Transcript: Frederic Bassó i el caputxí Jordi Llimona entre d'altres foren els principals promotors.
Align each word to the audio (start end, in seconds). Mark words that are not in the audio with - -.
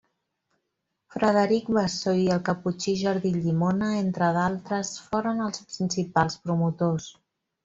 Frederic 1.15 1.67
Bassó 1.77 2.13
i 2.21 2.25
el 2.35 2.41
caputxí 2.47 2.95
Jordi 3.01 3.33
Llimona 3.35 3.91
entre 3.99 4.31
d'altres 4.39 4.95
foren 5.11 5.45
els 5.49 5.63
principals 5.77 6.41
promotors. 6.49 7.13